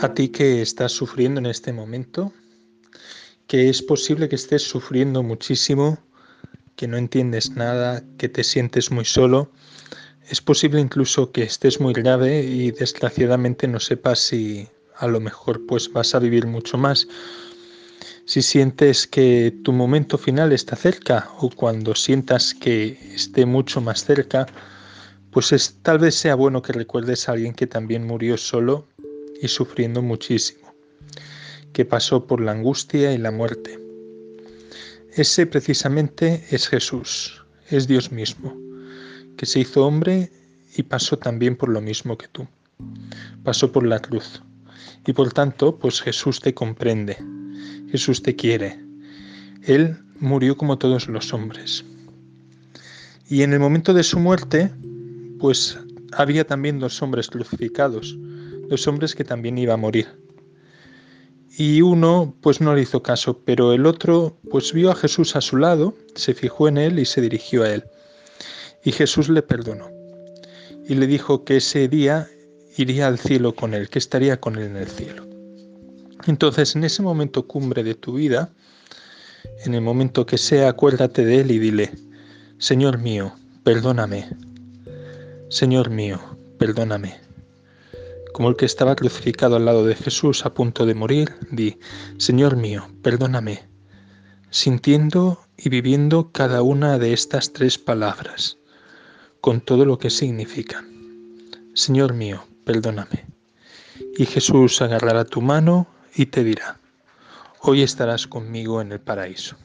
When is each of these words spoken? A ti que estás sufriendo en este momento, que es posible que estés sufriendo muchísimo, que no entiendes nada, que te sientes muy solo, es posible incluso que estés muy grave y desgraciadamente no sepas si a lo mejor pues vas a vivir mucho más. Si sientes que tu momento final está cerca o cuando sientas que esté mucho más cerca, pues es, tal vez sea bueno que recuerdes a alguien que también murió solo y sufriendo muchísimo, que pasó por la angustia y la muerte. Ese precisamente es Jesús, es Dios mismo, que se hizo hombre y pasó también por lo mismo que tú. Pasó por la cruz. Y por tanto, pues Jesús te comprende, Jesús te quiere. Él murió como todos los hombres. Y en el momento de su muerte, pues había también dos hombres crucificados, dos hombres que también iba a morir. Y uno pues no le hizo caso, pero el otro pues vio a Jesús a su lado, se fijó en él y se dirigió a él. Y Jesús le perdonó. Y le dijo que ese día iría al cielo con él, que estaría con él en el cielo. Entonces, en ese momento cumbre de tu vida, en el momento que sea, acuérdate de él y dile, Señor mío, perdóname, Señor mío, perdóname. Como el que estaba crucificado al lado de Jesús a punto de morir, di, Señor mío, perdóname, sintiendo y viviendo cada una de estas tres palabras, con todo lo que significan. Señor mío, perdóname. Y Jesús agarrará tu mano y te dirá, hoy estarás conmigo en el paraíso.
A 0.00 0.14
ti 0.14 0.28
que 0.28 0.62
estás 0.62 0.92
sufriendo 0.92 1.40
en 1.40 1.46
este 1.46 1.72
momento, 1.72 2.32
que 3.46 3.68
es 3.68 3.82
posible 3.82 4.28
que 4.28 4.36
estés 4.36 4.62
sufriendo 4.62 5.22
muchísimo, 5.22 5.98
que 6.76 6.86
no 6.86 6.96
entiendes 6.96 7.50
nada, 7.50 8.02
que 8.18 8.28
te 8.28 8.44
sientes 8.44 8.90
muy 8.90 9.04
solo, 9.04 9.50
es 10.28 10.40
posible 10.40 10.80
incluso 10.80 11.32
que 11.32 11.42
estés 11.42 11.80
muy 11.80 11.92
grave 11.92 12.42
y 12.42 12.70
desgraciadamente 12.70 13.66
no 13.66 13.80
sepas 13.80 14.20
si 14.20 14.68
a 14.96 15.08
lo 15.08 15.18
mejor 15.18 15.66
pues 15.66 15.92
vas 15.92 16.14
a 16.14 16.20
vivir 16.20 16.46
mucho 16.46 16.78
más. 16.78 17.08
Si 18.26 18.42
sientes 18.42 19.08
que 19.08 19.52
tu 19.64 19.72
momento 19.72 20.16
final 20.18 20.52
está 20.52 20.76
cerca 20.76 21.28
o 21.38 21.50
cuando 21.50 21.96
sientas 21.96 22.54
que 22.54 22.96
esté 23.12 23.44
mucho 23.44 23.80
más 23.80 24.04
cerca, 24.04 24.46
pues 25.32 25.50
es, 25.52 25.78
tal 25.82 25.98
vez 25.98 26.14
sea 26.14 26.36
bueno 26.36 26.62
que 26.62 26.72
recuerdes 26.72 27.28
a 27.28 27.32
alguien 27.32 27.54
que 27.54 27.66
también 27.66 28.06
murió 28.06 28.36
solo 28.36 28.86
y 29.40 29.48
sufriendo 29.48 30.02
muchísimo, 30.02 30.72
que 31.72 31.84
pasó 31.84 32.26
por 32.26 32.40
la 32.40 32.52
angustia 32.52 33.12
y 33.12 33.18
la 33.18 33.30
muerte. 33.30 33.78
Ese 35.14 35.46
precisamente 35.46 36.44
es 36.50 36.68
Jesús, 36.68 37.44
es 37.68 37.86
Dios 37.88 38.12
mismo, 38.12 38.56
que 39.36 39.46
se 39.46 39.60
hizo 39.60 39.86
hombre 39.86 40.30
y 40.76 40.82
pasó 40.82 41.18
también 41.18 41.56
por 41.56 41.68
lo 41.68 41.80
mismo 41.80 42.16
que 42.16 42.28
tú. 42.28 42.46
Pasó 43.42 43.72
por 43.72 43.86
la 43.86 43.98
cruz. 44.00 44.42
Y 45.06 45.12
por 45.12 45.32
tanto, 45.32 45.76
pues 45.78 46.00
Jesús 46.00 46.40
te 46.40 46.54
comprende, 46.54 47.16
Jesús 47.90 48.22
te 48.22 48.36
quiere. 48.36 48.78
Él 49.62 49.96
murió 50.18 50.56
como 50.56 50.78
todos 50.78 51.08
los 51.08 51.32
hombres. 51.32 51.84
Y 53.28 53.42
en 53.42 53.52
el 53.52 53.60
momento 53.60 53.94
de 53.94 54.02
su 54.02 54.18
muerte, 54.18 54.70
pues 55.38 55.78
había 56.12 56.46
también 56.46 56.78
dos 56.78 57.00
hombres 57.02 57.28
crucificados, 57.28 58.16
dos 58.70 58.86
hombres 58.86 59.14
que 59.14 59.24
también 59.24 59.58
iba 59.58 59.74
a 59.74 59.76
morir. 59.76 60.06
Y 61.58 61.82
uno 61.82 62.34
pues 62.40 62.60
no 62.60 62.74
le 62.74 62.82
hizo 62.82 63.02
caso, 63.02 63.42
pero 63.44 63.72
el 63.72 63.84
otro 63.84 64.38
pues 64.48 64.72
vio 64.72 64.90
a 64.90 64.94
Jesús 64.94 65.34
a 65.36 65.40
su 65.40 65.56
lado, 65.56 65.94
se 66.14 66.32
fijó 66.32 66.68
en 66.68 66.78
él 66.78 66.98
y 67.00 67.04
se 67.04 67.20
dirigió 67.20 67.64
a 67.64 67.74
él. 67.74 67.84
Y 68.84 68.92
Jesús 68.92 69.28
le 69.28 69.42
perdonó. 69.42 69.90
Y 70.88 70.94
le 70.94 71.06
dijo 71.06 71.44
que 71.44 71.58
ese 71.58 71.88
día 71.88 72.28
iría 72.76 73.08
al 73.08 73.18
cielo 73.18 73.54
con 73.54 73.74
él, 73.74 73.90
que 73.90 73.98
estaría 73.98 74.40
con 74.40 74.56
él 74.56 74.64
en 74.64 74.76
el 74.76 74.88
cielo. 74.88 75.26
Entonces, 76.26 76.76
en 76.76 76.84
ese 76.84 77.02
momento 77.02 77.46
cumbre 77.46 77.82
de 77.82 77.94
tu 77.94 78.14
vida, 78.14 78.50
en 79.64 79.74
el 79.74 79.80
momento 79.80 80.24
que 80.26 80.38
sea, 80.38 80.68
acuérdate 80.68 81.24
de 81.24 81.40
él 81.40 81.50
y 81.50 81.58
dile, 81.58 81.90
Señor 82.58 82.98
mío, 82.98 83.34
perdóname, 83.64 84.28
Señor 85.48 85.90
mío, 85.90 86.20
perdóname. 86.58 87.29
Como 88.40 88.48
el 88.48 88.56
que 88.56 88.64
estaba 88.64 88.96
crucificado 88.96 89.56
al 89.56 89.66
lado 89.66 89.84
de 89.84 89.94
Jesús 89.94 90.46
a 90.46 90.54
punto 90.54 90.86
de 90.86 90.94
morir, 90.94 91.36
di, 91.50 91.78
Señor 92.16 92.56
mío, 92.56 92.88
perdóname, 93.02 93.68
sintiendo 94.48 95.42
y 95.58 95.68
viviendo 95.68 96.32
cada 96.32 96.62
una 96.62 96.98
de 96.98 97.12
estas 97.12 97.52
tres 97.52 97.76
palabras, 97.76 98.56
con 99.42 99.60
todo 99.60 99.84
lo 99.84 99.98
que 99.98 100.08
significan. 100.08 100.88
Señor 101.74 102.14
mío, 102.14 102.42
perdóname. 102.64 103.26
Y 104.16 104.24
Jesús 104.24 104.80
agarrará 104.80 105.26
tu 105.26 105.42
mano 105.42 105.86
y 106.14 106.24
te 106.24 106.42
dirá, 106.42 106.80
hoy 107.60 107.82
estarás 107.82 108.26
conmigo 108.26 108.80
en 108.80 108.92
el 108.92 109.00
paraíso. 109.00 109.56